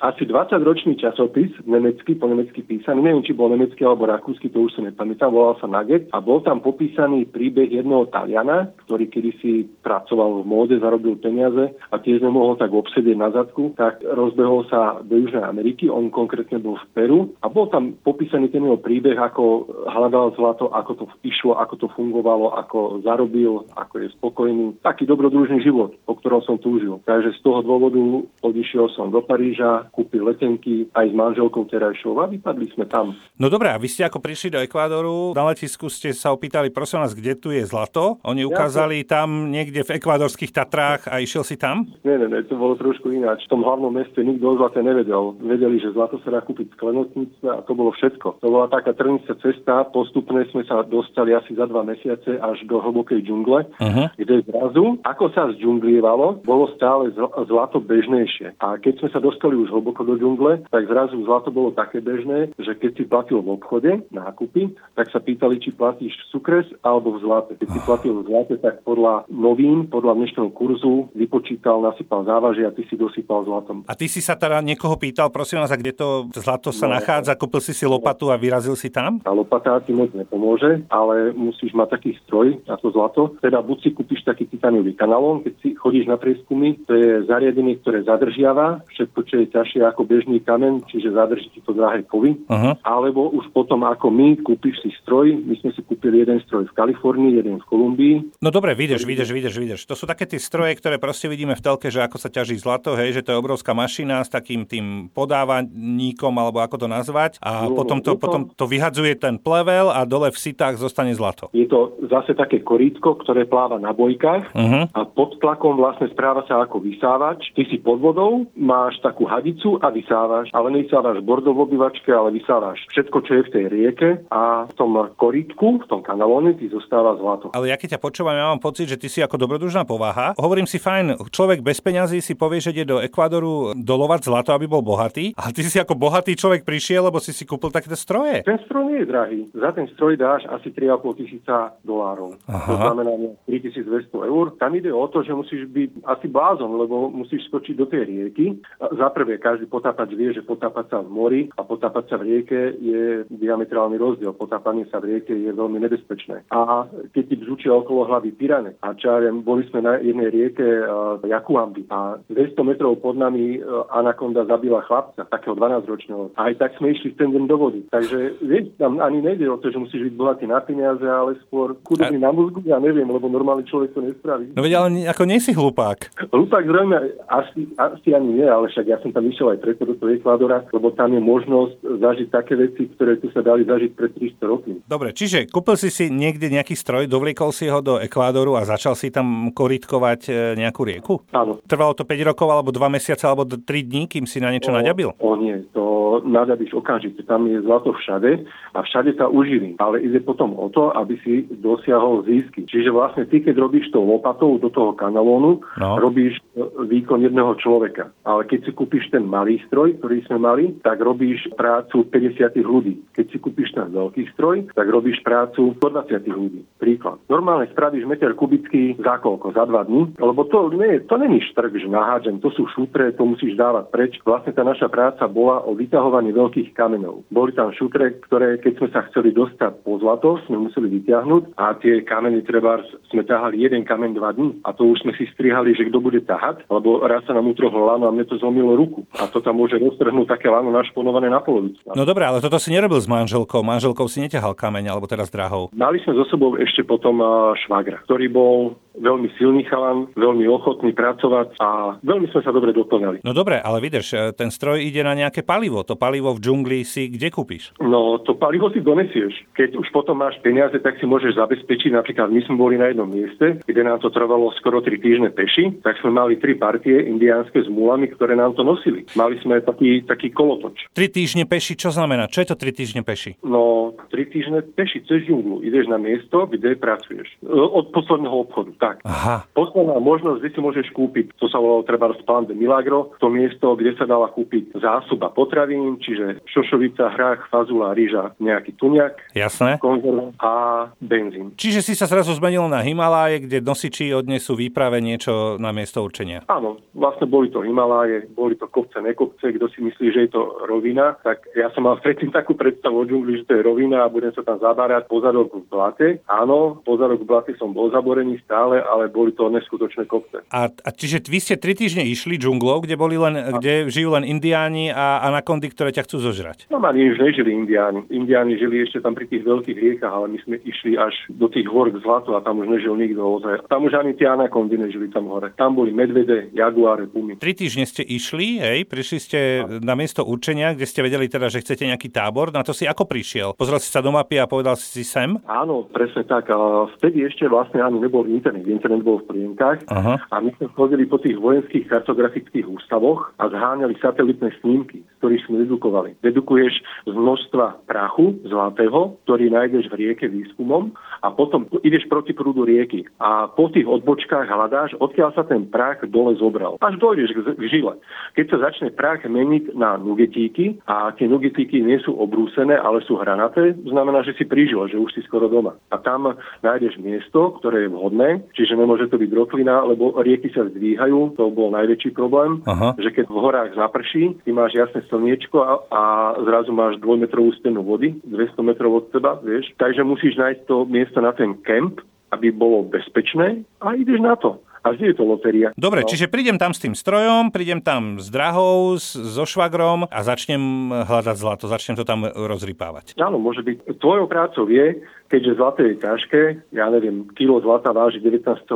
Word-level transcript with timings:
asi 0.00 0.24
20-ročný 0.24 0.96
časopis, 0.96 1.52
nemecký, 1.68 2.16
po 2.16 2.24
nemecky 2.24 2.64
písaný, 2.64 3.04
neviem, 3.04 3.20
či 3.20 3.36
bol 3.36 3.52
nemecký 3.52 3.84
alebo 3.84 4.08
rakúsky, 4.08 4.48
to 4.48 4.64
už 4.64 4.72
sa 4.72 4.80
nepamätám, 4.80 5.28
volal 5.28 5.60
sa 5.60 5.68
Nugget 5.68 6.08
a 6.16 6.24
bol 6.24 6.40
tam 6.40 6.64
popísaný 6.64 7.28
príbeh 7.28 7.68
jednoho 7.68 8.08
Taliana, 8.08 8.72
ktorý 8.88 9.12
kedysi 9.12 9.68
pracoval 9.84 10.40
v 10.40 10.48
móde, 10.48 10.80
zarobil 10.80 11.20
peniaze 11.20 11.76
a 11.92 12.00
tiež 12.00 12.24
nemohol 12.24 12.56
tak 12.56 12.72
obsedieť 12.72 13.16
na 13.20 13.28
zadku, 13.28 13.76
tak 13.76 14.00
rozbehol 14.00 14.64
sa 14.72 15.04
do 15.04 15.20
Južnej 15.20 15.44
Ameriky, 15.44 15.92
on 15.92 16.08
konkrétne 16.08 16.56
bol 16.64 16.80
v 16.80 16.86
Peru 16.96 17.20
a 17.44 17.52
bol 17.52 17.68
tam 17.68 17.92
popísaný 18.00 18.48
ten 18.48 18.64
jeho 18.64 18.80
príbeh, 18.80 19.20
ako 19.20 19.68
hľadal 19.84 20.32
zlato, 20.32 20.72
ako 20.72 20.92
to 20.96 21.04
išlo, 21.28 21.60
ako 21.60 21.76
to 21.76 21.86
fungovalo, 21.92 22.56
ako 22.56 23.04
zarobil, 23.04 23.68
ako 23.76 24.00
je 24.00 24.08
spokojný. 24.16 24.66
Taký 24.80 25.04
dobrodružný 25.04 25.60
život, 25.60 25.92
po 26.08 26.16
ktorom 26.16 26.40
som 26.48 26.56
túžil. 26.56 27.04
Takže 27.04 27.36
z 27.36 27.40
toho 27.44 27.60
dôvodu 27.60 28.00
odišiel 28.40 28.88
som 28.96 29.12
do 29.12 29.20
Paríža, 29.20 29.89
kúpil 29.90 30.24
letenky 30.24 30.88
aj 30.94 31.10
s 31.10 31.14
manželkou 31.14 31.66
terajšou 31.66 32.16
a 32.22 32.30
vypadli 32.30 32.66
sme 32.72 32.86
tam. 32.86 33.12
No 33.36 33.50
dobré, 33.50 33.74
a 33.74 33.78
vy 33.78 33.90
ste 33.90 34.06
ako 34.06 34.22
prišli 34.22 34.54
do 34.54 34.62
Ekvádoru, 34.62 35.34
na 35.34 35.50
letisku 35.50 35.90
ste 35.90 36.14
sa 36.14 36.30
opýtali, 36.30 36.70
prosím 36.70 37.02
vás, 37.02 37.12
kde 37.12 37.34
tu 37.36 37.50
je 37.50 37.62
zlato? 37.66 38.22
Oni 38.22 38.46
ukázali 38.46 39.02
ja, 39.02 39.20
tam 39.20 39.50
niekde 39.50 39.82
v 39.82 39.98
ekvádorských 39.98 40.54
Tatrách 40.54 41.10
a 41.10 41.18
išiel 41.18 41.42
si 41.42 41.58
tam? 41.58 41.90
Nie, 42.06 42.16
nie, 42.16 42.30
nie, 42.30 42.46
to 42.46 42.54
bolo 42.54 42.78
trošku 42.78 43.10
ináč. 43.10 43.44
V 43.50 43.58
tom 43.58 43.66
hlavnom 43.66 43.90
meste 43.90 44.22
nikto 44.22 44.54
o 44.54 44.56
zlate 44.56 44.80
nevedel. 44.80 45.34
Vedeli, 45.42 45.82
že 45.82 45.92
zlato 45.92 46.22
sa 46.22 46.30
dá 46.30 46.40
kúpiť 46.40 46.70
v 46.70 46.76
sklenotnice 46.78 47.44
a 47.50 47.60
to 47.66 47.72
bolo 47.74 47.90
všetko. 47.90 48.38
To 48.40 48.46
bola 48.46 48.70
taká 48.70 48.94
trnica 48.94 49.34
cesta, 49.42 49.88
postupne 49.90 50.46
sme 50.54 50.62
sa 50.64 50.86
dostali 50.86 51.34
asi 51.34 51.58
za 51.58 51.66
dva 51.66 51.82
mesiace 51.82 52.38
až 52.38 52.62
do 52.68 52.78
hlbokej 52.78 53.24
džungle, 53.26 53.66
uh-huh. 53.66 54.06
kde 54.14 54.46
zrazu, 54.46 55.00
ako 55.02 55.24
sa 55.34 55.50
zdžunglievalo, 55.56 56.44
bolo 56.46 56.70
stále 56.76 57.10
zlato 57.48 57.82
bežnejšie. 57.82 58.60
A 58.60 58.78
keď 58.78 59.02
sme 59.02 59.08
sa 59.10 59.20
dostali 59.20 59.56
už 59.56 59.72
hlboko 59.80 60.04
do 60.04 60.14
džungle, 60.20 60.68
tak 60.68 60.86
zrazu 60.86 61.16
zlato 61.24 61.48
bolo 61.48 61.72
také 61.72 62.04
bežné, 62.04 62.52
že 62.60 62.76
keď 62.76 62.90
si 63.00 63.04
platil 63.08 63.40
v 63.40 63.56
obchode 63.56 64.04
nákupy, 64.12 64.76
tak 64.94 65.08
sa 65.08 65.18
pýtali, 65.18 65.56
či 65.58 65.72
platíš 65.72 66.12
v 66.12 66.24
cukres 66.36 66.68
alebo 66.84 67.16
v 67.16 67.24
zlate. 67.24 67.52
Keď 67.56 67.68
si 67.72 67.80
platil 67.82 68.12
v 68.20 68.26
zlate, 68.28 68.54
tak 68.60 68.84
podľa 68.84 69.24
novín, 69.32 69.88
podľa 69.88 70.20
dnešného 70.20 70.50
kurzu 70.52 71.08
vypočítal, 71.16 71.80
nasypal 71.80 72.28
závažie 72.28 72.68
a 72.68 72.74
ty 72.74 72.84
si 72.86 73.00
dosypal 73.00 73.48
zlatom. 73.48 73.88
A 73.88 73.96
ty 73.96 74.06
si 74.06 74.20
sa 74.20 74.36
teda 74.36 74.60
niekoho 74.60 75.00
pýtal, 75.00 75.32
prosím 75.32 75.64
vás, 75.64 75.72
a 75.72 75.80
kde 75.80 75.96
to 75.96 76.28
zlato 76.36 76.74
sa 76.74 76.90
no, 76.90 76.98
nachádza? 76.98 77.38
Kúpil 77.38 77.62
si 77.64 77.72
si 77.72 77.88
lopatu 77.88 78.28
a 78.28 78.36
vyrazil 78.36 78.74
si 78.76 78.92
tam? 78.92 79.22
Tá 79.24 79.32
lopata 79.32 79.80
ti 79.80 79.96
moc 79.96 80.12
nepomôže, 80.12 80.84
ale 80.92 81.32
musíš 81.32 81.72
mať 81.72 81.96
taký 81.96 82.10
stroj 82.26 82.60
na 82.66 82.76
to 82.76 82.92
zlato. 82.92 83.38
Teda 83.40 83.62
buď 83.62 83.78
si 83.80 83.90
kúpiš 83.94 84.26
taký 84.26 84.44
titaniový 84.50 84.92
kanalón, 84.98 85.40
keď 85.46 85.54
si 85.62 85.68
chodíš 85.78 86.10
na 86.10 86.18
prieskumy, 86.18 86.76
to 86.84 86.92
je 86.92 87.24
zariadenie, 87.30 87.78
ktoré 87.80 88.02
zadržiava 88.02 88.82
všetko, 88.90 89.18
čo 89.24 89.34
je 89.40 89.46
ťažšie 89.54 89.69
ako 89.78 90.02
bežný 90.02 90.42
kamen, 90.42 90.82
čiže 90.90 91.14
zadrží 91.14 91.54
ti 91.54 91.62
to 91.62 91.70
drahé 91.70 92.02
kovy. 92.02 92.34
Uh-huh. 92.50 92.74
Alebo 92.82 93.30
už 93.30 93.46
potom 93.54 93.86
ako 93.86 94.10
my 94.10 94.42
kúpiš 94.42 94.82
si 94.82 94.90
stroj, 95.06 95.30
my 95.30 95.54
sme 95.62 95.70
si 95.70 95.86
kúpili 95.86 96.26
jeden 96.26 96.42
stroj 96.42 96.66
v 96.66 96.74
Kalifornii, 96.74 97.38
jeden 97.38 97.62
v 97.62 97.68
Kolumbii. 97.70 98.16
No 98.42 98.50
dobre, 98.50 98.74
vidíš, 98.74 99.06
vidíš, 99.06 99.30
vidíš, 99.30 99.54
vidíš. 99.54 99.80
To 99.86 99.94
sú 99.94 100.10
také 100.10 100.26
tie 100.26 100.42
stroje, 100.42 100.74
ktoré 100.80 100.98
proste 100.98 101.30
vidíme 101.30 101.54
v 101.54 101.62
telke, 101.62 101.92
že 101.92 102.02
ako 102.02 102.16
sa 102.18 102.32
ťaží 102.32 102.56
zlato, 102.56 102.96
hej, 102.96 103.20
že 103.20 103.22
to 103.22 103.36
je 103.36 103.38
obrovská 103.38 103.76
mašina 103.76 104.24
s 104.24 104.32
takým 104.32 104.64
tým 104.64 105.12
podávaníkom, 105.12 106.32
alebo 106.32 106.64
ako 106.64 106.80
to 106.80 106.88
nazvať. 106.88 107.36
A 107.44 107.68
no, 107.68 107.76
potom, 107.76 108.00
to, 108.00 108.16
to, 108.16 108.20
potom 108.20 108.40
to 108.56 108.64
vyhadzuje 108.64 109.20
ten 109.20 109.36
plevel 109.36 109.92
a 109.92 110.08
dole 110.08 110.32
v 110.32 110.38
sitách 110.40 110.80
zostane 110.80 111.12
zlato. 111.12 111.52
Je 111.52 111.68
to 111.68 112.00
zase 112.08 112.32
také 112.32 112.64
korítko, 112.64 113.20
ktoré 113.20 113.44
pláva 113.44 113.76
na 113.76 113.92
bojkách 113.92 114.56
uh-huh. 114.56 114.84
a 114.96 115.00
pod 115.04 115.36
tlakom 115.44 115.76
vlastne 115.76 116.08
správa 116.08 116.40
sa 116.48 116.64
ako 116.64 116.80
vysávač. 116.80 117.52
Ty 117.52 117.68
si 117.68 117.76
pod 117.76 118.00
vodou, 118.00 118.48
máš 118.56 118.96
takú 119.04 119.28
hadicu 119.28 119.59
a 119.80 119.92
vysávaš, 119.92 120.48
ale 120.56 120.72
nevysávaš 120.72 121.20
bordov 121.20 121.56
v 121.56 121.64
obývačke, 121.68 122.08
ale 122.08 122.32
vysávaš 122.32 122.80
všetko, 122.88 123.18
čo 123.26 123.32
je 123.36 123.42
v 123.46 123.52
tej 123.52 123.64
rieke 123.68 124.10
a 124.32 124.64
v 124.66 124.72
tom 124.74 124.96
korítku, 125.14 125.84
v 125.84 125.86
tom 125.90 126.00
kanalóne 126.00 126.56
ti 126.56 126.72
zostáva 126.72 127.14
zlato. 127.20 127.52
Ale 127.52 127.68
ja 127.68 127.76
keď 127.76 127.96
ťa 127.96 128.00
počúvam, 128.00 128.36
ja 128.36 128.48
mám 128.48 128.62
pocit, 128.62 128.88
že 128.88 128.96
ty 128.96 129.12
si 129.12 129.20
ako 129.20 129.36
dobrodružná 129.36 129.84
povaha. 129.84 130.32
Hovorím 130.40 130.64
si 130.64 130.80
fajn, 130.80 131.20
človek 131.28 131.60
bez 131.60 131.78
peňazí 131.84 132.24
si 132.24 132.32
povie, 132.38 132.64
že 132.64 132.72
ide 132.72 132.88
do 132.88 133.02
Ekvádoru 133.02 133.76
dolovať 133.76 134.20
zlato, 134.30 134.50
aby 134.56 134.64
bol 134.64 134.80
bohatý, 134.80 135.36
ale 135.36 135.50
ty 135.52 135.66
si 135.66 135.76
ako 135.76 135.98
bohatý 135.98 136.32
človek 136.38 136.64
prišiel, 136.64 137.10
lebo 137.10 137.20
si 137.20 137.34
si 137.36 137.44
kúpil 137.44 137.74
takéto 137.74 137.98
stroje. 137.98 138.46
Ten 138.46 138.60
stroj 138.64 138.88
nie 138.88 139.02
je 139.02 139.06
drahý. 139.08 139.40
Za 139.52 139.70
ten 139.74 139.86
stroj 139.92 140.16
dáš 140.16 140.46
asi 140.48 140.70
3,5 140.70 141.20
tisíca 141.20 141.74
dolárov. 141.82 142.38
Aha. 142.46 142.68
To 142.70 142.74
znamená 142.78 143.12
3200 143.48 144.30
eur. 144.30 144.54
Tam 144.56 144.70
ide 144.76 144.92
o 144.94 145.06
to, 145.10 145.26
že 145.26 145.34
musíš 145.34 145.66
byť 145.68 145.90
asi 146.06 146.26
blázon, 146.30 146.78
lebo 146.78 147.10
musíš 147.10 147.46
skočiť 147.50 147.74
do 147.76 147.86
tej 147.86 148.02
rieky. 148.06 148.46
Za 148.78 149.10
prvé, 149.10 149.36
každý 149.50 149.66
potápač 149.66 150.14
vie, 150.14 150.30
že 150.30 150.46
potápať 150.46 150.86
sa 150.94 150.98
v 151.02 151.10
mori 151.10 151.42
a 151.58 151.66
potápať 151.66 152.04
sa 152.06 152.16
v 152.22 152.26
rieke 152.30 152.78
je 152.78 153.26
diametrálny 153.34 153.98
rozdiel. 153.98 154.30
Potápanie 154.30 154.86
sa 154.94 155.02
v 155.02 155.10
rieke 155.10 155.34
je 155.34 155.50
veľmi 155.50 155.82
nebezpečné. 155.82 156.46
A 156.54 156.86
keď 157.10 157.24
ti 157.26 157.36
bžučia 157.42 157.74
okolo 157.74 158.06
hlavy 158.06 158.30
pirane 158.30 158.78
a 158.78 158.94
čárem, 158.94 159.42
boli 159.42 159.66
sme 159.66 159.82
na 159.82 159.98
jednej 159.98 160.30
rieke 160.30 160.62
uh, 160.62 161.18
Jakuambi 161.26 161.90
a 161.90 162.22
200 162.30 162.62
metrov 162.62 163.02
pod 163.02 163.18
nami 163.18 163.58
uh, 163.58 163.90
anakonda 163.90 164.46
zabila 164.46 164.86
chlapca, 164.86 165.26
takého 165.26 165.58
12-ročného. 165.58 166.30
A 166.38 166.54
aj 166.54 166.62
tak 166.62 166.70
sme 166.78 166.94
išli 166.94 167.18
ten 167.18 167.34
deň 167.34 167.44
do 167.50 167.56
vody. 167.58 167.80
Takže 167.90 168.38
vieš, 168.46 168.70
tam 168.78 169.02
ani 169.02 169.18
nejde 169.18 169.50
o 169.50 169.58
to, 169.58 169.74
že 169.74 169.82
musíš 169.82 170.06
byť 170.06 170.14
bohatý 170.14 170.46
na 170.46 170.62
peniaze, 170.62 171.02
ale 171.02 171.34
skôr 171.50 171.74
chudobný 171.82 172.22
a... 172.22 172.24
na 172.28 172.30
mozgu, 172.30 172.62
ja 172.62 172.78
neviem, 172.78 173.10
lebo 173.10 173.26
normálny 173.26 173.66
človek 173.66 173.98
to 173.98 174.04
nespraví. 174.04 174.54
No 174.54 174.62
veď 174.62 174.78
ale 174.78 175.10
ako 175.10 175.22
nie 175.26 175.42
si 175.42 175.50
hlupák. 175.50 176.30
Hlupák 176.30 176.64
zrejme 176.70 177.18
asi, 177.26 177.66
asi 177.74 178.08
ani 178.14 178.38
nie, 178.38 178.46
ale 178.46 178.70
však 178.70 178.86
ja 178.86 178.98
som 179.02 179.10
tam 179.10 179.26
išiel 179.30 179.56
aj 179.56 179.58
preto 179.62 179.82
do 179.86 179.94
toho 179.96 180.12
Ekvádora, 180.12 180.66
lebo 180.74 180.90
tam 180.92 181.14
je 181.14 181.22
možnosť 181.22 181.74
zažiť 181.80 182.28
také 182.28 182.54
veci, 182.58 182.90
ktoré 182.92 183.16
tu 183.22 183.30
sa 183.30 183.40
dali 183.40 183.64
zažiť 183.64 183.90
pred 183.94 184.10
300 184.12 184.52
rokmi. 184.52 184.74
Dobre, 184.84 185.14
čiže 185.14 185.46
kúpil 185.48 185.78
si 185.78 185.88
si 185.88 186.10
niekde 186.10 186.50
nejaký 186.50 186.74
stroj, 186.74 187.06
dovliekol 187.06 187.54
si 187.54 187.70
ho 187.70 187.78
do 187.80 188.02
Ekvádoru 188.02 188.58
a 188.58 188.66
začal 188.66 188.98
si 188.98 189.08
tam 189.08 189.54
koritkovať 189.54 190.20
e, 190.28 190.32
nejakú 190.58 190.82
rieku? 190.82 191.14
Áno. 191.30 191.62
Trvalo 191.64 191.94
to 191.94 192.04
5 192.04 192.30
rokov, 192.34 192.48
alebo 192.50 192.74
2 192.74 192.96
mesiace, 192.96 193.24
alebo 193.24 193.46
3 193.46 193.64
dní, 193.64 194.10
kým 194.10 194.26
si 194.26 194.42
na 194.42 194.50
niečo 194.50 194.74
o, 194.74 194.76
naďabil? 194.76 195.14
O 195.22 195.38
nie, 195.38 195.62
to 195.70 195.90
naďabíš 196.26 196.74
okamžite. 196.74 197.22
Tam 197.24 197.46
je 197.46 197.62
zlato 197.62 197.94
všade 197.94 198.42
a 198.74 198.78
všade 198.82 199.14
sa 199.14 199.30
uživí. 199.30 199.78
Ale 199.78 200.02
ide 200.02 200.18
potom 200.20 200.58
o 200.58 200.66
to, 200.68 200.90
aby 200.96 201.14
si 201.22 201.46
dosiahol 201.50 202.26
zisky. 202.26 202.66
Čiže 202.66 202.90
vlastne 202.90 203.24
ty, 203.30 203.38
keď 203.38 203.54
robíš 203.62 203.94
tou 203.94 204.02
lopatou 204.02 204.58
do 204.58 204.68
toho 204.68 204.92
kanalónu, 204.98 205.62
no. 205.78 205.88
robíš 206.00 206.42
výkon 206.86 207.24
jedného 207.24 207.56
človeka. 207.58 208.12
Ale 208.24 208.44
keď 208.46 208.68
si 208.68 208.70
kúpiš 208.76 209.08
ten 209.10 209.24
malý 209.24 209.60
stroj, 209.66 209.96
ktorý 209.98 210.22
sme 210.28 210.38
mali, 210.38 210.64
tak 210.84 211.00
robíš 211.00 211.48
prácu 211.56 212.06
50 212.08 212.54
ľudí. 212.60 213.00
Keď 213.16 213.26
si 213.32 213.36
kúpiš 213.40 213.72
ten 213.74 213.88
veľký 213.90 214.30
stroj, 214.36 214.68
tak 214.76 214.86
robíš 214.88 215.20
prácu 215.24 215.74
120 215.80 216.24
ľudí. 216.30 216.60
Príklad. 216.78 217.20
Normálne 217.26 217.68
spravíš 217.72 218.06
meter 218.06 218.32
kubický 218.36 218.96
za 219.00 219.18
koľko? 219.18 219.52
Za 219.56 219.64
dva 219.66 219.84
dní? 219.84 220.14
Lebo 220.20 220.44
to, 220.48 220.70
nie, 220.74 221.00
to 221.06 221.16
není 221.16 221.40
štrk, 221.40 221.72
že 221.76 221.88
nahádzam, 221.88 222.40
to 222.44 222.50
sú 222.54 222.68
šutre, 222.72 223.12
to 223.16 223.24
musíš 223.26 223.56
dávať 223.56 223.84
preč. 223.92 224.12
Vlastne 224.22 224.52
tá 224.54 224.62
naša 224.62 224.88
práca 224.88 225.26
bola 225.26 225.62
o 225.64 225.74
vyťahovaní 225.76 226.32
veľkých 226.34 226.72
kameňov. 226.76 227.28
Boli 227.32 227.52
tam 227.52 227.72
šutre, 227.74 228.20
ktoré 228.26 228.58
keď 228.58 228.72
sme 228.78 228.88
sa 228.90 229.00
chceli 229.10 229.30
dostať 229.34 229.82
po 229.86 229.98
zlato, 230.02 230.40
sme 230.46 230.68
museli 230.68 230.88
vyťahnuť 231.00 231.56
a 231.56 231.74
tie 231.78 232.02
kamene 232.02 232.42
treba 232.42 232.82
sme 233.10 233.22
ťahali 233.22 233.62
jeden 233.62 233.86
kameň 233.86 234.10
dva 234.16 234.30
dní 234.34 234.58
a 234.66 234.74
to 234.74 234.90
už 234.90 235.02
sme 235.06 235.12
si 235.14 235.26
strihali, 235.30 235.74
že 235.74 235.86
kto 235.86 235.98
bude 236.02 236.20
ťahať, 236.26 236.49
lebo 236.66 237.04
raz 237.04 237.22
sa 237.28 237.36
nám 237.36 237.50
utrhlo 237.50 237.86
lano 237.86 238.08
a 238.08 238.14
mne 238.14 238.26
to 238.26 238.40
zlomilo 238.40 238.74
ruku. 238.74 239.06
A 239.18 239.28
to 239.28 239.44
tam 239.44 239.60
môže 239.60 239.76
roztrhnúť 239.78 240.26
také 240.26 240.48
lano 240.48 240.72
našponované 240.72 241.28
na 241.28 241.44
polovicu. 241.44 241.78
No 241.92 242.02
dobré, 242.08 242.26
ale 242.26 242.40
toto 242.42 242.58
si 242.58 242.72
nerobil 242.72 242.98
s 242.98 243.06
manželkou. 243.06 243.60
Manželkou 243.60 244.06
si 244.10 244.24
neťahal 244.24 244.56
kameň, 244.56 244.90
alebo 244.90 245.06
teraz 245.06 245.30
drahou. 245.30 245.70
Mali 245.76 246.00
sme 246.02 246.16
so 246.16 246.24
sebou 246.26 246.56
ešte 246.58 246.82
potom 246.82 247.20
švagra, 247.66 248.02
ktorý 248.08 248.26
bol 248.32 248.74
veľmi 248.96 249.28
silný 249.38 249.62
chalan, 249.66 250.10
veľmi 250.18 250.46
ochotný 250.50 250.90
pracovať 250.94 251.58
a 251.62 252.00
veľmi 252.02 252.26
sme 252.30 252.40
sa 252.42 252.50
dobre 252.50 252.74
doplňali. 252.74 253.22
No 253.22 253.32
dobre, 253.36 253.62
ale 253.62 253.78
vydrž, 253.78 254.08
e, 254.12 254.16
ten 254.34 254.50
stroj 254.50 254.82
ide 254.82 255.04
na 255.06 255.14
nejaké 255.14 255.46
palivo. 255.46 255.82
To 255.86 255.94
palivo 255.94 256.34
v 256.34 256.42
džungli 256.42 256.82
si 256.82 257.10
kde 257.10 257.28
kúpiš? 257.30 257.74
No, 257.78 258.18
to 258.22 258.34
palivo 258.34 258.70
si 258.70 258.82
donesieš. 258.82 259.34
Keď 259.54 259.78
už 259.78 259.88
potom 259.94 260.18
máš 260.20 260.38
peniaze, 260.40 260.76
tak 260.82 260.98
si 260.98 261.06
môžeš 261.06 261.38
zabezpečiť. 261.38 261.94
Napríklad 261.94 262.30
my 262.30 262.40
sme 262.46 262.56
boli 262.58 262.76
na 262.78 262.90
jednom 262.90 263.08
mieste, 263.08 263.62
kde 263.64 263.82
nám 263.82 264.02
to 264.02 264.10
trvalo 264.10 264.50
skoro 264.58 264.82
3 264.82 264.98
týždne 264.98 265.30
peši, 265.34 265.82
tak 265.82 265.98
sme 266.02 266.14
mali 266.14 266.38
tri 266.38 266.54
partie 266.54 267.06
indiánske 267.06 267.62
s 267.64 267.68
múlami, 267.70 268.10
ktoré 268.10 268.34
nám 268.38 268.54
to 268.54 268.62
nosili. 268.62 269.06
Mali 269.14 269.38
sme 269.42 269.62
taký, 269.62 270.02
taký 270.06 270.30
kolotoč. 270.30 270.90
3 270.94 271.10
týždne 271.10 271.44
peši, 271.46 271.74
čo 271.78 271.90
znamená? 271.90 272.30
Čo 272.30 272.42
je 272.44 272.48
to 272.52 272.56
3 272.58 272.70
týždne 272.74 273.02
peši? 273.02 273.40
No, 273.42 273.89
tri 274.10 274.26
týždne 274.26 274.66
peši 274.74 275.06
cez 275.06 275.24
džunglu. 275.24 275.62
Ideš 275.62 275.86
na 275.86 275.96
miesto, 275.96 276.44
kde 276.50 276.74
pracuješ. 276.74 277.30
E, 277.40 277.46
od 277.46 277.94
posledného 277.94 278.36
obchodu. 278.44 278.74
Tak. 278.82 279.06
Aha. 279.06 279.46
Posledná 279.54 279.96
možnosť, 280.02 280.38
kde 280.42 280.50
si 280.50 280.60
môžeš 280.60 280.86
kúpiť, 280.90 281.38
to 281.38 281.46
sa 281.46 281.62
volalo 281.62 281.86
treba 281.86 282.10
Plan 282.26 282.44
de 282.44 282.54
Milagro, 282.54 283.14
to 283.22 283.30
miesto, 283.30 283.78
kde 283.78 283.94
sa 283.94 284.04
dala 284.04 284.28
kúpiť 284.30 284.76
zásoba 284.78 285.30
potravín, 285.30 285.98
čiže 286.02 286.42
šošovica, 286.50 287.10
hrách, 287.14 287.46
fazula, 287.48 287.94
rýža, 287.94 288.34
nejaký 288.42 288.76
tuňak, 288.76 289.34
Jasné. 289.34 289.78
konzerva 289.78 290.34
a 290.42 290.52
benzín. 290.98 291.54
Čiže 291.54 291.80
si 291.82 291.94
sa 291.94 292.10
zrazu 292.10 292.34
zmenil 292.34 292.66
na 292.66 292.82
Himaláje, 292.82 293.46
kde 293.46 293.62
nosiči 293.62 294.10
odnesú 294.14 294.58
výprave 294.58 294.98
niečo 294.98 295.58
na 295.58 295.70
miesto 295.70 296.02
určenia. 296.02 296.42
Áno, 296.50 296.82
vlastne 296.94 297.26
boli 297.26 297.50
to 297.50 297.62
Himaláje, 297.62 298.26
boli 298.34 298.58
to 298.58 298.66
kopce, 298.66 298.98
nekopce, 299.02 299.54
kto 299.54 299.66
si 299.70 299.82
myslí, 299.84 300.06
že 300.10 300.20
je 300.26 300.30
to 300.34 300.42
rovina, 300.66 301.18
tak 301.22 301.46
ja 301.54 301.70
som 301.74 301.86
mal 301.86 301.98
predtým 301.98 302.30
takú 302.30 302.54
predstavu 302.54 303.02
o 303.02 303.06
džungli, 303.06 303.42
že 303.42 303.46
to 303.46 303.52
je 303.58 303.66
rovina 303.66 303.99
a 304.00 304.12
budem 304.12 304.32
sa 304.32 304.42
tam 304.42 304.56
zabárať 304.58 305.06
pozadok 305.06 305.52
v 305.52 305.64
blate. 305.68 306.08
Áno, 306.26 306.80
pozadok 306.82 307.22
v 307.22 307.28
blate 307.28 307.52
som 307.60 307.76
bol 307.76 307.92
zaborený 307.92 308.40
stále, 308.44 308.80
ale 308.80 309.12
boli 309.12 309.36
to 309.36 309.52
neskutočné 309.52 310.08
kopce. 310.08 310.40
A, 310.48 310.72
a 310.72 310.88
čiže 310.90 311.20
vy 311.28 311.38
ste 311.38 311.60
tri 311.60 311.76
týždne 311.76 312.02
išli 312.08 312.40
džunglou, 312.40 312.82
kde, 312.84 312.96
boli 312.96 313.20
len, 313.20 313.36
a... 313.36 313.60
kde 313.60 313.92
žijú 313.92 314.16
len 314.16 314.24
indiáni 314.24 314.88
a 314.88 315.20
anakondy, 315.28 315.68
ktoré 315.68 315.92
ťa 315.92 316.08
chcú 316.08 316.24
zožrať? 316.24 316.72
No, 316.72 316.80
ani 316.80 317.12
už 317.12 317.20
nežili 317.20 317.52
indiáni. 317.52 318.06
Indiáni 318.08 318.56
žili 318.56 318.82
ešte 318.86 319.04
tam 319.04 319.12
pri 319.12 319.28
tých 319.28 319.44
veľkých 319.44 319.76
riekach, 319.76 320.12
ale 320.14 320.32
my 320.32 320.38
sme 320.46 320.56
išli 320.64 320.96
až 320.96 321.12
do 321.28 321.50
tých 321.50 321.68
hor 321.68 321.92
k 321.92 322.00
zlatu 322.00 322.32
a 322.38 322.40
tam 322.40 322.64
už 322.64 322.72
nežil 322.72 322.96
nikto 322.96 323.20
ozaj. 323.20 323.66
Tam 323.68 323.84
už 323.84 323.92
ani 323.98 324.16
tie 324.16 324.30
anakondy 324.30 324.80
nežili 324.80 325.12
tam 325.12 325.28
hore. 325.28 325.52
Tam 325.58 325.76
boli 325.76 325.92
medvede, 325.92 326.48
jaguáre, 326.56 327.10
pumy. 327.10 327.36
Tri 327.36 327.52
týždne 327.52 327.84
ste 327.84 328.06
išli, 328.06 328.62
hej, 328.62 328.88
prišli 328.88 329.18
ste 329.18 329.40
a... 329.60 329.82
na 329.82 329.98
miesto 329.98 330.24
určenia, 330.24 330.72
kde 330.72 330.86
ste 330.86 331.04
vedeli 331.04 331.26
teda, 331.26 331.50
že 331.50 331.60
chcete 331.60 331.84
nejaký 331.84 332.08
tábor. 332.08 332.54
Na 332.54 332.62
to 332.62 332.72
si 332.72 332.86
ako 332.86 333.04
prišiel? 333.04 333.52
Pozrel 333.58 333.82
si 333.82 333.89
sa 333.90 333.98
do 333.98 334.14
mapy 334.14 334.38
a 334.38 334.46
povedal 334.46 334.78
si 334.78 334.86
si 334.86 335.02
sem? 335.02 335.34
Áno, 335.50 335.90
presne 335.90 336.22
tak. 336.22 336.46
A 336.54 336.86
vtedy 336.98 337.26
ešte 337.26 337.50
vlastne 337.50 337.82
ani 337.82 337.98
nebol 337.98 338.22
internet. 338.30 338.64
Internet 338.70 339.02
bol 339.02 339.18
v 339.20 339.28
plienkach 339.34 339.82
Aha. 339.90 340.22
a 340.30 340.34
my 340.38 340.54
sme 340.56 340.70
chodili 340.78 341.04
po 341.10 341.18
tých 341.18 341.34
vojenských 341.36 341.90
kartografických 341.90 342.70
ústavoch 342.70 343.34
a 343.42 343.50
zháňali 343.50 343.98
satelitné 343.98 344.54
snímky, 344.62 345.02
z 345.02 345.14
ktorých 345.18 345.44
sme 345.50 345.56
dedukovali. 345.66 346.14
Dedukuješ 346.22 346.80
z 347.10 347.14
množstva 347.14 347.90
prachu 347.90 348.38
zlatého, 348.46 349.18
ktorý 349.26 349.50
nájdeš 349.50 349.90
v 349.90 349.98
rieke 350.06 350.30
výskumom 350.30 350.94
a 351.26 351.28
potom 351.34 351.66
ideš 351.82 352.06
proti 352.06 352.32
prúdu 352.32 352.62
rieky 352.62 353.04
a 353.18 353.50
po 353.50 353.68
tých 353.72 353.84
odbočkách 353.88 354.48
hľadáš, 354.48 354.96
odkiaľ 355.02 355.34
sa 355.34 355.44
ten 355.44 355.66
prach 355.66 356.00
dole 356.08 356.36
zobral. 356.36 356.78
Až 356.80 356.96
dojdeš 357.00 357.32
k, 357.34 357.38
k 357.56 357.62
žile. 357.66 357.96
Keď 358.36 358.46
sa 358.52 358.70
začne 358.70 358.88
prach 358.92 359.24
meniť 359.24 359.74
na 359.74 359.96
nugetíky 359.96 360.80
a 360.86 361.12
tie 361.16 361.26
nugetíky 361.26 361.80
nie 361.80 361.98
sú 362.04 362.16
obrúsené, 362.16 362.76
ale 362.76 363.00
sú 363.04 363.16
hranaté, 363.16 363.76
znamená, 363.86 364.22
že 364.22 364.36
si 364.36 364.44
prižil, 364.44 364.80
že 364.88 365.00
už 365.00 365.12
si 365.14 365.20
skoro 365.24 365.48
doma. 365.48 365.76
A 365.90 365.96
tam 365.98 366.36
nájdeš 366.60 367.00
miesto, 367.00 367.56
ktoré 367.60 367.86
je 367.86 367.92
vhodné, 367.92 368.44
čiže 368.52 368.76
nemôže 368.76 369.08
to 369.08 369.16
byť 369.16 369.30
roklina, 369.32 369.84
lebo 369.84 370.16
rieky 370.20 370.52
sa 370.52 370.66
zdvíhajú, 370.68 371.36
to 371.36 371.48
bol 371.52 371.72
najväčší 371.72 372.10
problém, 372.12 372.60
Aha. 372.66 372.96
že 373.00 373.10
keď 373.14 373.30
v 373.30 373.40
horách 373.40 373.70
zaprší, 373.76 374.36
ty 374.44 374.50
máš 374.52 374.76
jasné 374.76 375.04
slniečko 375.08 375.56
a, 375.60 375.72
a 375.88 376.02
zrazu 376.44 376.72
máš 376.74 377.00
dvojmetrovú 377.00 377.52
stenu 377.58 377.80
vody, 377.84 378.16
200 378.26 378.60
metrov 378.60 379.04
od 379.04 379.04
seba, 379.14 379.38
vieš. 379.40 379.70
Takže 379.76 380.04
musíš 380.04 380.36
nájsť 380.36 380.60
to 380.66 380.84
miesto 380.88 381.18
na 381.20 381.32
ten 381.32 381.56
kemp, 381.62 382.00
aby 382.30 382.54
bolo 382.54 382.86
bezpečné 382.86 383.66
a 383.82 383.98
ideš 383.98 384.22
na 384.22 384.38
to. 384.38 384.62
A 384.80 384.96
vždy 384.96 385.12
je 385.12 385.16
to 385.20 385.24
lotéria. 385.28 385.68
Dobre, 385.76 386.02
no. 386.02 386.08
čiže 386.08 386.32
prídem 386.32 386.56
tam 386.56 386.72
s 386.72 386.80
tým 386.80 386.96
strojom, 386.96 387.52
prídem 387.52 387.84
tam 387.84 388.16
s 388.16 388.32
drahou, 388.32 388.96
s, 388.96 389.12
so 389.12 389.44
švagrom 389.44 390.08
a 390.08 390.18
začnem 390.24 390.88
hľadať 391.04 391.36
zlato, 391.36 391.68
začnem 391.68 392.00
to 392.00 392.04
tam 392.08 392.24
rozrypávať. 392.24 393.12
Áno, 393.20 393.36
môže 393.36 393.60
byť. 393.60 394.00
Tvojou 394.00 394.24
prácou 394.24 394.64
je, 394.72 395.04
keďže 395.28 395.56
zlato 395.60 395.80
je 395.84 395.94
ťažké, 396.00 396.42
ja 396.72 396.88
neviem, 396.88 397.28
kilo 397.36 397.60
zlata 397.60 397.92
váži 397.92 398.24
19,8 398.24 398.66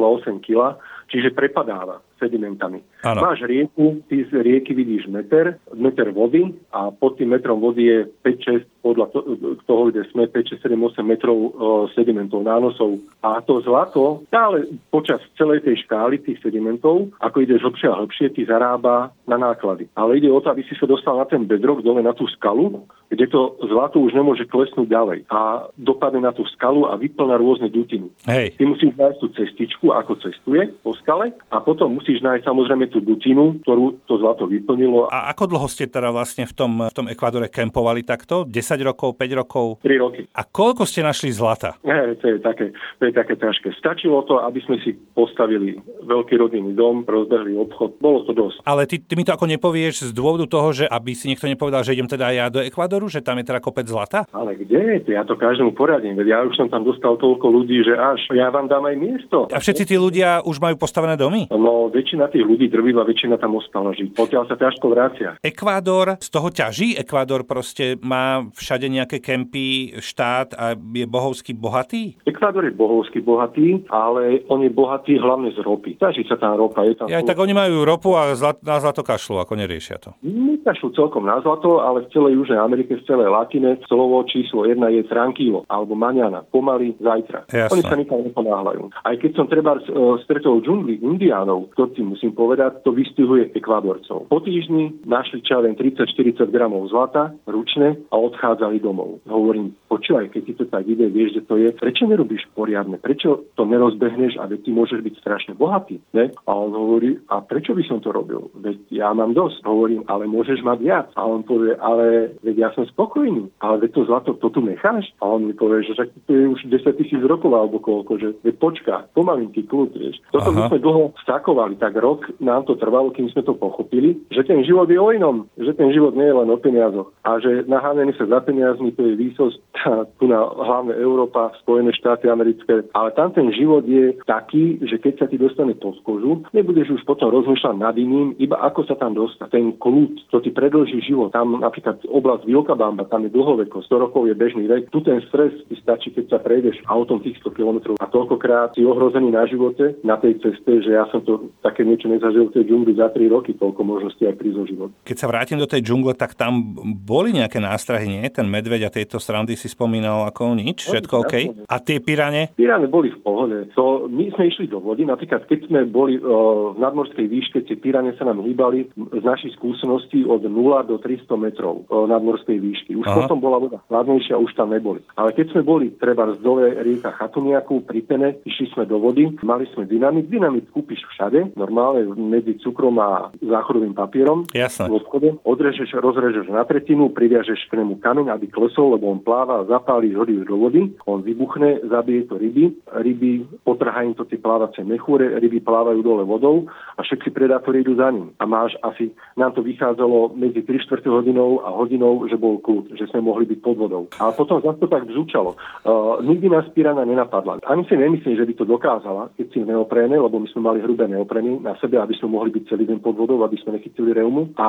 kg, 0.45 0.77
čiže 1.09 1.33
prepadáva 1.33 2.05
sedimentami. 2.25 2.81
Ano. 3.05 3.21
Máš 3.21 3.45
rieku, 3.45 4.01
ty 4.09 4.25
z 4.25 4.33
rieky 4.41 4.73
vidíš 4.73 5.13
meter, 5.13 5.61
meter 5.77 6.09
vody 6.09 6.57
a 6.73 6.89
pod 6.89 7.21
tým 7.21 7.37
metrom 7.37 7.61
vody 7.61 7.93
je 7.93 7.99
5-6, 8.25 8.65
podľa 8.81 9.07
to, 9.13 9.19
toho, 9.65 9.83
kde 9.89 10.05
sme, 10.13 10.29
5, 10.29 10.61
6, 10.61 10.65
7, 10.65 10.77
8 10.77 11.05
metrov 11.05 11.37
o, 11.37 11.49
sedimentov, 11.97 12.45
nánosov. 12.45 13.01
A 13.25 13.41
to 13.41 13.61
zlato 13.65 14.25
stále 14.29 14.69
počas 14.93 15.25
celej 15.41 15.65
tej 15.65 15.85
škály 15.89 16.21
tých 16.21 16.41
sedimentov, 16.45 17.09
ako 17.21 17.37
ideš 17.41 17.65
hlbšie 17.65 17.89
a 17.89 17.99
hlbšie, 18.01 18.27
ti 18.37 18.45
zarába 18.45 19.13
na 19.25 19.41
náklady. 19.41 19.89
Ale 19.97 20.21
ide 20.21 20.29
o 20.29 20.41
to, 20.41 20.53
aby 20.53 20.61
si 20.69 20.77
sa 20.77 20.85
dostal 20.85 21.17
na 21.17 21.25
ten 21.25 21.49
bedrock, 21.49 21.81
dole 21.81 22.05
na 22.05 22.13
tú 22.13 22.29
skalu, 22.37 22.85
kde 23.09 23.25
to 23.33 23.57
zlato 23.65 24.05
už 24.05 24.13
nemôže 24.13 24.45
klesnúť 24.45 24.89
ďalej. 24.91 25.19
A 25.33 25.65
dopadne 25.81 26.21
na 26.21 26.37
tú 26.37 26.45
skalu 26.53 26.85
a 26.85 27.01
vyplná 27.01 27.41
rôzne 27.41 27.73
dutiny. 27.73 28.13
Hej. 28.29 28.61
Ty 28.61 28.63
musíš 28.69 28.93
nájsť 29.01 29.19
tú 29.21 29.29
cestičku, 29.33 29.87
ako 29.97 30.21
cestuje 30.21 30.69
po 30.85 30.93
skale 31.01 31.33
a 31.49 31.57
potom 31.65 31.97
musíš 31.97 32.14
nájsť 32.21 32.45
samozrejme 32.45 32.85
tú 32.93 33.01
dutinu, 33.01 33.59
ktorú 33.65 34.05
to 34.05 34.21
zlato 34.21 34.45
vyplnilo. 34.45 35.09
A 35.09 35.33
ako 35.33 35.51
dlho 35.51 35.67
ste 35.67 35.89
teda 35.89 36.13
vlastne 36.13 36.45
v 36.45 36.55
tom, 36.55 36.73
v 36.85 36.95
tom 36.95 37.07
Ekvádore 37.09 37.49
kempovali 37.49 38.05
takto? 38.05 38.45
10 38.47 38.55
rokov, 38.85 39.17
5 39.17 39.41
rokov? 39.41 39.67
3 39.83 40.05
roky. 40.05 40.23
A 40.35 40.43
koľko 40.45 40.85
ste 40.85 41.01
našli 41.01 41.33
zlata? 41.33 41.81
Nie, 41.83 42.15
to 42.21 42.35
je 42.35 42.39
také, 42.39 42.71
to 43.01 43.03
je 43.09 43.13
také 43.15 43.35
ťažké. 43.39 43.75
Stačilo 43.81 44.23
to, 44.29 44.43
aby 44.45 44.61
sme 44.63 44.77
si 44.85 44.93
postavili 45.17 45.79
veľký 46.05 46.35
rodinný 46.37 46.77
dom, 46.77 47.07
rozbehli 47.09 47.57
obchod. 47.57 47.99
Bolo 47.99 48.27
to 48.29 48.37
dosť. 48.37 48.61
Ale 48.67 48.85
ty, 48.85 49.01
ty 49.01 49.15
mi 49.17 49.25
to 49.25 49.33
ako 49.33 49.49
nepovieš 49.49 50.11
z 50.11 50.13
dôvodu 50.13 50.45
toho, 50.51 50.75
že 50.75 50.85
aby 50.85 51.17
si 51.17 51.31
niekto 51.31 51.49
nepovedal, 51.49 51.87
že 51.87 51.95
idem 51.97 52.11
teda 52.11 52.31
ja 52.35 52.47
do 52.51 52.61
Ekvádoru, 52.61 53.07
že 53.09 53.25
tam 53.25 53.41
je 53.41 53.49
teda 53.49 53.63
kopec 53.63 53.87
zlata? 53.87 54.27
Ale 54.35 54.59
kde? 54.59 55.07
Ja 55.07 55.23
to 55.23 55.39
každému 55.39 55.73
poradím. 55.79 56.19
Veď 56.19 56.27
ja 56.35 56.39
už 56.43 56.59
som 56.59 56.69
tam 56.69 56.83
dostal 56.83 57.15
toľko 57.17 57.47
ľudí, 57.47 57.87
že 57.87 57.95
až 57.95 58.21
ja 58.35 58.51
vám 58.51 58.67
dám 58.67 58.85
aj 58.91 58.97
miesto. 58.99 59.39
A 59.53 59.59
všetci 59.63 59.85
tí 59.87 59.97
ľudia 59.97 60.43
už 60.43 60.59
majú 60.59 60.75
postavené 60.75 61.15
domy? 61.15 61.47
No, 61.55 61.89
väčšina 61.95 62.27
tých 62.35 62.43
ľudí, 62.43 62.67
drvivá 62.67 63.07
väčšina 63.07 63.39
tam 63.39 63.55
ostala 63.55 63.95
žiť. 63.95 64.19
Pokiaľ 64.19 64.43
sa 64.51 64.59
ťažko 64.59 64.91
vracia. 64.91 65.39
Ekvádor 65.39 66.19
z 66.19 66.29
toho 66.29 66.49
ťaží? 66.51 66.99
Ekvádor 66.99 67.47
proste 67.47 67.95
má 68.03 68.43
všade 68.59 68.91
nejaké 68.91 69.23
kempy, 69.23 69.95
štát 70.03 70.59
a 70.59 70.75
je 70.75 71.07
bohovský 71.07 71.55
bohatý? 71.55 72.19
Ekvádor 72.45 72.69
je 72.69 72.77
bohovský 72.77 73.25
bohatý, 73.25 73.89
ale 73.89 74.45
on 74.53 74.61
je 74.61 74.69
bohatý 74.69 75.17
hlavne 75.17 75.49
z 75.57 75.65
ropy. 75.65 75.97
Ťaží 75.97 76.29
sa 76.29 76.37
tam 76.37 76.61
ropa. 76.61 76.85
Je 76.85 76.93
tam 76.93 77.09
Ja, 77.09 77.25
tak 77.25 77.41
oni 77.41 77.57
majú 77.57 77.89
ropu 77.89 78.13
a 78.21 78.37
zlat, 78.37 78.61
na 78.61 78.77
zlato 78.85 79.01
kašľú, 79.01 79.41
ako 79.41 79.57
neriešia 79.57 79.97
to. 79.97 80.13
Nekašľú 80.21 80.93
celkom 80.93 81.25
na 81.25 81.41
zlato, 81.41 81.81
ale 81.81 82.05
v 82.05 82.13
celej 82.13 82.37
Južnej 82.37 82.61
Amerike, 82.61 83.01
v 83.01 83.07
celej 83.09 83.33
Latine, 83.33 83.81
slovo 83.89 84.21
číslo 84.29 84.69
jedna 84.69 84.93
je 84.93 85.09
tranquilo, 85.09 85.65
alebo 85.73 85.97
maňana, 85.97 86.45
pomaly 86.53 86.93
zajtra. 87.01 87.49
Jasné. 87.49 87.81
Oni 87.81 87.83
sa 87.89 87.97
nikam 87.97 88.21
neponáhľajú. 88.21 88.93
Aj 88.93 89.17
keď 89.17 89.31
som 89.41 89.49
treba 89.49 89.81
e, 89.81 89.89
stretol 90.29 90.61
džungli 90.61 91.01
indiánov, 91.01 91.73
to 91.81 91.89
si 91.97 92.05
musím 92.05 92.37
povedať, 92.37 92.85
to 92.85 92.93
vystihuje 92.93 93.57
Ekvádorcov. 93.57 94.29
Po 94.29 94.39
týždni 94.45 95.01
našli 95.09 95.41
čo 95.41 95.57
ja 95.57 95.65
viem 95.65 95.81
30-40 95.81 96.45
gramov 96.53 96.93
zlata 96.93 97.33
ručne 97.49 98.05
a 98.13 98.21
odchádzali 98.21 98.85
domov. 98.85 99.25
Hovorím, 99.25 99.73
počúvaj, 99.89 100.29
keď 100.29 100.43
ti 100.45 100.53
to 100.61 100.65
tak 100.69 100.85
ide, 100.85 101.09
vieš, 101.09 101.41
že 101.41 101.43
to 101.49 101.57
je, 101.57 101.73
prečo 101.73 102.05
nerobíš 102.35 102.51
poriadne, 102.55 102.99
prečo 102.99 103.47
to 103.55 103.63
nerozbehneš 103.63 104.43
a 104.43 104.51
ty 104.51 104.71
môžeš 104.75 105.01
byť 105.07 105.15
strašne 105.23 105.53
bohatý. 105.55 106.03
Ne? 106.13 106.35
A 106.47 106.51
on 106.51 106.75
hovorí, 106.75 107.23
a 107.31 107.39
prečo 107.41 107.75
by 107.75 107.83
som 107.87 108.03
to 108.03 108.11
robil? 108.11 108.51
Veď 108.59 108.79
ja 108.91 109.15
mám 109.15 109.35
dosť. 109.35 109.63
Hovorím, 109.63 110.03
ale 110.11 110.27
môžeš 110.27 110.67
mať 110.67 110.79
viac. 110.83 111.07
A 111.15 111.23
on 111.23 111.47
povie, 111.47 111.79
ale 111.79 112.35
veď 112.43 112.57
ja 112.59 112.69
som 112.75 112.85
spokojný. 112.91 113.51
Ale 113.63 113.79
veď 113.87 113.91
to 113.95 114.03
zlato, 114.11 114.31
to 114.35 114.51
tu 114.51 114.61
necháš? 114.61 115.15
A 115.23 115.31
on 115.31 115.47
mi 115.47 115.55
povie, 115.55 115.87
že 115.87 115.95
to 116.27 116.31
je 116.35 116.45
už 116.51 116.61
10 116.67 116.99
tisíc 116.99 117.23
rokov 117.23 117.55
alebo 117.55 117.79
koľko, 117.79 118.19
že 118.19 118.29
veď 118.43 118.55
počká, 118.59 118.97
pomalinky 119.15 119.63
kľud, 119.63 119.95
vieš. 119.95 120.19
Toto 120.35 120.51
Aha. 120.51 120.57
my 120.57 120.61
sme 120.71 120.79
dlho 120.83 121.15
stakovali, 121.23 121.79
tak 121.79 121.95
rok 121.99 122.27
nám 122.43 122.67
to 122.67 122.75
trvalo, 122.75 123.15
kým 123.15 123.31
sme 123.31 123.47
to 123.47 123.55
pochopili, 123.55 124.19
že 124.35 124.43
ten 124.43 124.65
život 124.67 124.91
je 124.91 124.99
o 124.99 125.13
inom, 125.15 125.47
že 125.55 125.77
ten 125.77 125.93
život 125.95 126.17
nie 126.19 126.27
je 126.27 126.35
len 126.35 126.49
o 126.51 126.59
peniazoch. 126.59 127.13
A 127.23 127.39
že 127.39 127.67
naháňanie 127.71 128.17
sa 128.17 128.27
za 128.27 128.41
peniazmi 128.43 128.91
to 128.97 129.07
je 129.07 129.15
výsosť 129.15 129.59
tu 130.19 130.25
na 130.27 130.41
hlavne 130.41 130.97
Európa, 130.97 131.53
Spojené 131.61 131.93
štáty 131.93 132.24
americké, 132.29 132.87
ale 132.93 133.11
tam 133.17 133.33
ten 133.33 133.51
život 133.53 133.85
je 133.87 134.17
taký, 134.25 134.81
že 134.85 135.01
keď 135.01 135.15
sa 135.25 135.27
ti 135.27 135.37
dostane 135.41 135.75
pod 135.77 135.99
kožu, 136.03 136.45
nebudeš 136.53 137.01
už 137.01 137.03
potom 137.09 137.33
rozmýšľať 137.33 137.77
nad 137.77 137.95
iným, 137.97 138.37
iba 138.39 138.61
ako 138.61 138.87
sa 138.89 138.97
tam 138.99 139.17
dostať. 139.17 139.49
Ten 139.51 139.77
kľud, 139.77 140.31
to 140.31 140.39
ti 140.41 140.51
predlží 140.51 141.01
život. 141.05 141.33
Tam 141.35 141.61
napríklad 141.61 142.05
oblasť 142.07 142.45
Vilkabamba, 142.47 143.09
tam 143.09 143.27
je 143.27 143.35
dlhoveko, 143.35 143.83
100 143.85 144.05
rokov 144.09 144.29
je 144.29 144.35
bežný 144.35 144.65
vek. 144.69 144.91
Tu 144.91 144.99
ten 145.03 145.21
stres 145.29 145.53
ti 145.67 145.77
stačí, 145.81 146.13
keď 146.13 146.25
sa 146.31 146.39
prejdeš 146.41 146.81
autom 146.87 147.21
tých 147.21 147.39
100 147.43 147.57
km 147.57 147.79
a 147.99 148.07
toľkokrát 148.07 148.77
si 148.77 148.85
ohrozený 148.85 149.33
na 149.33 149.49
živote, 149.49 149.99
na 150.05 150.21
tej 150.21 150.39
ceste, 150.41 150.85
že 150.85 150.91
ja 150.95 151.09
som 151.11 151.25
to 151.25 151.53
také 151.65 151.83
niečo 151.83 152.07
nezažil 152.07 152.51
v 152.51 152.55
tej 152.61 152.65
džungli 152.69 152.93
za 152.95 153.11
3 153.11 153.27
roky, 153.33 153.57
toľko 153.57 153.81
možností 153.83 154.29
aj 154.29 154.37
prísť 154.37 154.59
o 154.61 154.65
život. 154.69 154.91
Keď 155.05 155.17
sa 155.17 155.31
vrátim 155.31 155.59
do 155.59 155.69
tej 155.69 155.81
džungle, 155.81 156.13
tak 156.15 156.37
tam 156.37 156.77
boli 156.85 157.33
nejaké 157.35 157.59
nástrahy, 157.59 158.07
nie? 158.07 158.25
Ten 158.29 158.47
medveď 158.47 158.89
a 158.89 158.95
tejto 158.95 159.17
strandy 159.17 159.57
si 159.57 159.67
spomínal 159.67 160.29
ako 160.29 160.55
nič, 160.55 160.87
všetko 160.89 161.15
OK. 161.25 161.35
A 161.67 161.77
tie 161.81 161.99
pirane? 162.05 162.53
Pirane 162.55 162.87
boli 162.87 163.11
v 163.11 163.19
pohode. 163.25 163.59
To, 163.75 164.07
my 164.07 164.31
sme 164.37 164.53
išli 164.53 164.69
do 164.69 164.79
vody, 164.79 165.09
napríklad 165.09 165.49
keď 165.49 165.73
sme 165.73 165.81
boli 165.89 166.21
o, 166.21 166.77
v 166.77 166.79
nadmorskej 166.79 167.27
výške, 167.27 167.65
tie 167.65 167.77
pirane 167.81 168.13
sa 168.15 168.29
nám 168.29 168.45
hýbali 168.45 168.93
z 168.95 169.25
našich 169.25 169.57
skúseností 169.57 170.29
od 170.29 170.45
0 170.45 170.53
do 170.85 171.01
300 171.01 171.27
metrov 171.41 171.89
nadmorskej 171.89 172.61
výšky. 172.61 172.93
Už 173.01 173.07
Aha. 173.09 173.25
potom 173.25 173.41
bola 173.41 173.59
voda 173.59 173.79
chladnejšia, 173.89 174.37
už 174.37 174.53
tam 174.55 174.71
neboli. 174.71 175.01
Ale 175.17 175.33
keď 175.33 175.57
sme 175.57 175.63
boli 175.65 175.87
treba 175.97 176.29
z 176.37 176.39
dole 176.45 176.77
rieka 176.85 177.17
Chatuniaku 177.17 177.89
pri 177.89 178.01
Pene, 178.05 178.29
išli 178.45 178.69
sme 178.77 178.85
do 178.85 179.01
vody, 179.01 179.33
mali 179.41 179.65
sme 179.73 179.89
dynamit. 179.89 180.29
Dynamit 180.29 180.69
kúpiš 180.75 181.07
všade, 181.15 181.57
normálne 181.57 182.11
medzi 182.15 182.59
cukrom 182.61 183.01
a 183.01 183.33
záchodovým 183.41 183.97
papierom 183.97 184.45
Jasne. 184.53 184.91
v 184.91 184.99
obchode. 185.01 185.29
Odrežeš, 185.47 185.97
rozrežeš 185.97 186.51
na 186.51 186.67
tretinu, 186.67 187.09
priviažeš 187.15 187.71
k 187.71 187.81
nemu 187.81 188.03
kameň, 188.03 188.35
aby 188.35 188.51
klesol, 188.51 188.99
lebo 188.99 189.09
on 189.09 189.21
pláva, 189.23 189.65
zapálí, 189.65 190.13
hodí 190.13 190.37
do 190.43 190.57
vody, 190.59 190.93
on 191.07 191.23
vybuchne, 191.23 191.87
zabije 191.95 192.27
to 192.27 192.35
ryby, 192.35 192.75
ryby 192.91 193.47
potrhajú 193.63 194.19
to 194.19 194.27
tie 194.27 194.43
plávacie 194.43 194.83
mechúre, 194.83 195.39
ryby 195.39 195.63
plávajú 195.63 196.03
dole 196.03 196.27
vodou 196.27 196.67
a 196.99 197.01
všetci 197.07 197.31
predátori 197.31 197.87
idú 197.87 197.95
za 197.95 198.11
ním. 198.11 198.35
A 198.43 198.45
máš 198.51 198.75
asi, 198.83 199.15
nám 199.39 199.55
to 199.55 199.63
vychádzalo 199.63 200.35
medzi 200.35 200.67
3 200.67 200.83
4 200.83 201.07
hodinou 201.07 201.63
a 201.63 201.71
hodinou, 201.71 202.27
že 202.27 202.35
bol 202.35 202.59
kľud, 202.59 202.99
že 202.99 203.07
sme 203.11 203.23
mohli 203.23 203.47
byť 203.47 203.59
pod 203.63 203.77
vodou. 203.79 204.05
A 204.19 204.35
potom 204.35 204.59
zase 204.59 204.83
to 204.83 204.89
tak 204.91 205.07
vzúčalo. 205.07 205.55
Uh, 205.87 206.19
nikdy 206.27 206.51
nás 206.51 206.67
pirana 206.75 207.07
nenapadla. 207.07 207.63
Ani 207.69 207.87
si 207.87 207.95
nemyslím, 207.95 208.35
že 208.35 208.47
by 208.49 208.55
to 208.59 208.65
dokázala, 208.65 209.31
keď 209.39 209.47
si 209.53 209.59
v 209.63 209.71
neopréne, 209.71 210.17
lebo 210.19 210.43
my 210.43 210.49
sme 210.51 210.67
mali 210.67 210.79
hrubé 210.83 211.07
neoprény 211.07 211.63
na 211.63 211.79
sebe, 211.79 212.01
aby 212.01 212.17
sme 212.19 212.35
mohli 212.35 212.51
byť 212.51 212.65
celý 212.73 212.85
deň 212.91 212.99
pod 213.05 213.15
vodou, 213.15 213.39
aby 213.45 213.55
sme 213.61 213.79
nechytili 213.79 214.17
reumu. 214.17 214.51
A 214.59 214.69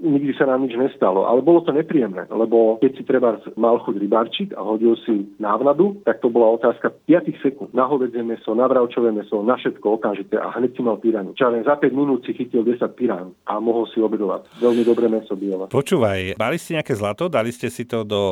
nikdy 0.00 0.32
sa 0.38 0.48
nám 0.48 0.64
nič 0.64 0.78
nestalo. 0.78 1.28
Ale 1.28 1.44
bolo 1.44 1.60
to 1.66 1.74
nepríjemné, 1.74 2.30
lebo 2.30 2.78
keď 2.78 2.90
si 2.96 3.02
treba 3.04 3.36
mal 3.58 3.82
chuť 3.82 3.94
rybárčiť 3.98 4.48
a 4.54 4.60
hodil 4.62 4.94
si 5.02 5.26
návnadu, 5.42 6.00
tak 6.06 6.22
to 6.22 6.30
bola 6.30 6.54
otázka 6.62 6.94
5 7.10 7.42
sekúnd. 7.42 7.74
Na 7.74 7.90
hovedzie 7.90 8.22
meso, 8.22 8.54
na 8.54 8.70
bravčové 8.70 9.10
meso, 9.10 9.42
na 9.42 9.58
všetko 9.58 9.98
okamžite 9.98 10.38
a 10.38 10.54
hneď 10.54 10.78
si 10.78 10.82
mal 10.86 11.02
piránu. 11.02 11.34
Čo 11.34 11.50
len 11.50 11.66
za 11.66 11.74
5 11.74 11.90
minút 11.90 12.22
si 12.22 12.38
chytil 12.38 12.62
10 12.62 12.78
pirán 12.94 13.34
a 13.50 13.58
mohol 13.58 13.90
si 13.90 13.98
obedovať. 13.98 14.62
Veľmi 14.62 14.86
dobré 14.86 15.10
meso 15.10 15.34
biele. 15.34 15.66
Počúvaj, 15.66 16.38
mali 16.38 16.56
ste 16.62 16.78
nejaké 16.78 16.94
zlato, 16.94 17.26
dali 17.26 17.50
ste 17.50 17.66
si 17.66 17.82
to 17.82 18.06
do 18.06 18.22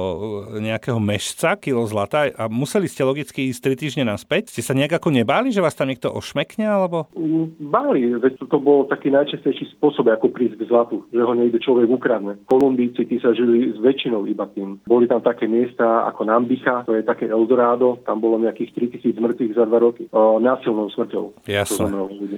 nejakého 0.63 1.03
mešca, 1.03 1.59
kilo 1.59 1.83
zlata 1.91 2.31
a 2.31 2.47
museli 2.47 2.87
ste 2.87 3.03
logicky 3.03 3.51
ísť 3.51 3.75
3 3.75 3.83
týždne 3.83 4.05
naspäť. 4.07 4.55
Ste 4.55 4.63
sa 4.63 4.79
nejak 4.79 5.03
ako 5.03 5.11
nebáli, 5.11 5.51
že 5.51 5.59
vás 5.59 5.75
tam 5.75 5.91
niekto 5.91 6.15
ošmekne, 6.15 6.71
alebo? 6.71 7.11
Mm, 7.19 7.59
báli, 7.59 8.15
veď 8.15 8.39
to, 8.39 8.45
to 8.47 8.59
bol 8.63 8.87
taký 8.87 9.11
najčastejší 9.11 9.75
spôsob, 9.75 10.07
ako 10.07 10.31
prísť 10.31 10.63
k 10.63 10.69
zlatu, 10.71 11.03
že 11.11 11.19
ho 11.19 11.33
niekde 11.35 11.59
človek 11.59 11.91
ukradne. 11.91 12.39
Kolumbíci, 12.47 13.03
tí 13.11 13.19
sa 13.19 13.35
žili 13.35 13.75
s 13.75 13.79
väčšinou 13.83 14.23
iba 14.31 14.47
tým. 14.55 14.79
Boli 14.87 15.11
tam 15.11 15.19
také 15.19 15.51
miesta 15.51 16.07
ako 16.07 16.31
Nambicha, 16.31 16.87
to 16.87 16.95
je 16.95 17.03
také 17.03 17.27
Eldorado, 17.27 17.99
tam 18.05 18.20
bolo 18.21 18.39
nejakých 18.39 18.77
3000 19.01 19.17
mŕtvych 19.17 19.53
za 19.57 19.65
dva 19.65 19.79
roky. 19.81 20.07
O, 20.13 20.39
násilnou 20.39 20.93
smrťou. 20.93 21.49
Jasné. 21.49 21.89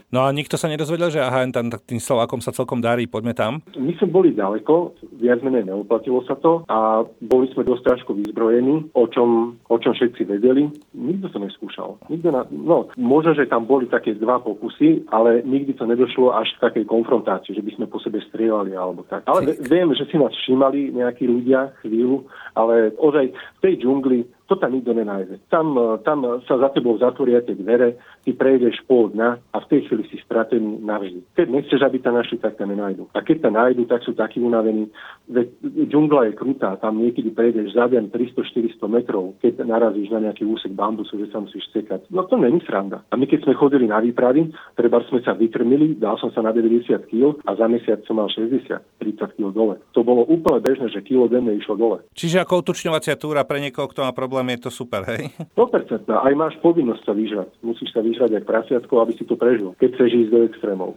No 0.08 0.20
a 0.24 0.28
nikto 0.30 0.56
sa 0.56 0.70
nedozvedel, 0.70 1.10
že 1.10 1.20
aha, 1.20 1.44
tam 1.50 1.68
tým 1.68 2.00
Slovákom 2.00 2.38
sa 2.38 2.54
celkom 2.54 2.78
darí, 2.78 3.10
poďme 3.10 3.34
tam? 3.34 3.60
My 3.74 3.92
sme 3.98 4.08
boli 4.08 4.30
ďaleko, 4.32 4.94
viac 5.18 5.42
menej 5.42 5.66
neuplatilo 5.68 6.22
sa 6.24 6.38
to 6.38 6.62
a 6.70 7.02
boli 7.24 7.50
sme 7.50 7.66
dosť 7.66 7.82
ťažko 7.82 8.10
vyzbrojení, 8.14 8.94
o 8.94 9.04
čom, 9.10 9.58
o 9.66 9.76
čom 9.76 9.92
všetci 9.92 10.22
vedeli. 10.28 10.70
Nikto 10.94 11.32
to 11.32 11.38
neskúšal. 11.42 11.98
Nikto 12.06 12.28
na, 12.30 12.46
no, 12.50 12.88
možno, 12.94 13.34
že 13.34 13.50
tam 13.50 13.66
boli 13.66 13.90
také 13.90 14.14
dva 14.14 14.38
pokusy, 14.38 15.08
ale 15.10 15.42
nikdy 15.42 15.74
to 15.74 15.88
nedošlo 15.88 16.36
až 16.36 16.52
k 16.56 16.62
takej 16.70 16.84
konfrontácii, 16.86 17.56
že 17.56 17.64
by 17.64 17.70
sme 17.74 17.86
po 17.90 17.98
sebe 17.98 18.22
strieľali 18.28 18.76
alebo 18.76 19.02
tak. 19.08 19.24
Ale 19.26 19.56
viem, 19.58 19.90
že 19.96 20.06
si 20.06 20.20
nás 20.20 20.30
všímali 20.44 20.92
nejakí 20.92 21.24
ľudia 21.24 21.72
chvíľu, 21.82 22.28
ale 22.54 22.92
ozaj 23.00 23.32
v 23.32 23.58
tej 23.64 23.74
džungli 23.80 24.20
to 24.52 24.60
tam 24.60 24.76
nikto 24.76 24.92
nenájde. 24.92 25.40
Tam, 25.48 25.72
e, 25.72 25.96
tam 26.04 26.44
sa 26.44 26.60
za 26.60 26.68
tebou 26.76 27.00
zatvoria 27.00 27.40
tie 27.40 27.56
dvere, 27.56 27.96
ty 28.20 28.36
prejdeš 28.36 28.84
pol 28.84 29.08
dňa 29.16 29.28
a 29.48 29.56
v 29.64 29.68
tej 29.72 29.80
chvíli 29.88 30.04
si 30.12 30.20
stratený 30.20 30.84
navždy. 30.84 31.24
Keď 31.32 31.46
nechceš, 31.48 31.80
aby 31.80 31.96
ťa 32.04 32.12
našli, 32.12 32.36
tak 32.36 32.60
ťa 32.60 32.68
nenájdu. 32.68 33.08
A 33.16 33.24
keď 33.24 33.48
ťa 33.48 33.50
nájdu, 33.56 33.82
tak 33.88 34.04
sú 34.04 34.12
takí 34.12 34.44
unavení. 34.44 34.92
Veď 35.32 35.48
džungla 35.88 36.28
je 36.28 36.32
krutá, 36.36 36.76
tam 36.76 37.00
niekedy 37.00 37.32
prejdeš 37.32 37.72
za 37.72 37.88
deň 37.88 38.12
300-400 38.12 38.84
metrov, 38.92 39.40
keď 39.40 39.64
narazíš 39.64 40.12
na 40.12 40.28
nejaký 40.28 40.44
úsek 40.44 40.76
bambusu, 40.76 41.16
že 41.16 41.32
sa 41.32 41.40
musíš 41.40 41.64
cekať. 41.72 42.12
No 42.12 42.28
to 42.28 42.36
není 42.36 42.60
sranda. 42.68 43.00
A 43.08 43.16
my 43.16 43.24
keď 43.24 43.48
sme 43.48 43.56
chodili 43.56 43.88
na 43.88 44.04
výpravy, 44.04 44.52
treba 44.76 45.00
sme 45.08 45.24
sa 45.24 45.32
vytrmili, 45.32 45.96
dal 45.96 46.20
som 46.20 46.28
sa 46.34 46.44
na 46.44 46.52
90 46.52 46.92
kg 47.08 47.40
a 47.48 47.56
za 47.56 47.66
mesiac 47.70 48.04
som 48.04 48.20
mal 48.20 48.28
60, 48.28 48.68
30 49.00 49.36
kg 49.38 49.48
dole. 49.54 49.80
To 49.96 50.04
bolo 50.04 50.26
úplne 50.28 50.60
bežné, 50.60 50.90
že 50.90 51.00
kilo 51.00 51.30
denne 51.30 51.54
išlo 51.56 51.78
dole. 51.78 51.98
Čiže 52.12 52.42
ako 52.42 52.66
utučňovacia 52.66 53.14
túra 53.16 53.46
pre 53.46 53.62
niekoho, 53.62 53.86
kto 53.86 54.02
má 54.02 54.10
problém 54.10 54.41
problém 54.42 54.58
je 54.58 54.62
to 54.66 54.70
super, 54.70 55.02
hej? 55.06 55.30
100%. 55.54 56.10
Aj 56.10 56.34
máš 56.34 56.58
povinnosť 56.58 57.02
sa 57.06 57.14
vyžrať. 57.14 57.48
Musíš 57.62 57.94
sa 57.94 58.02
vyžrať 58.02 58.42
aj 58.42 58.44
prasiatko, 58.44 58.94
aby 58.98 59.12
si 59.14 59.24
to 59.24 59.38
prežil, 59.38 59.78
keď 59.78 59.88
chceš 59.94 60.10
ísť 60.26 60.30
do 60.34 60.40
extrémov. 60.50 60.90